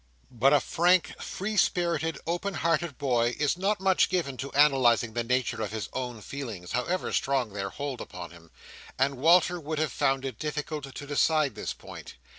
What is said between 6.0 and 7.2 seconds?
feelings, however